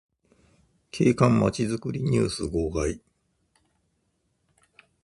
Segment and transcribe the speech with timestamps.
[0.89, 2.99] 景観まちづくりニュース号外